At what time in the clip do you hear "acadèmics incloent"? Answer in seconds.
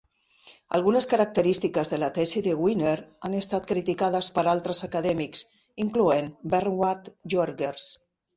4.89-6.33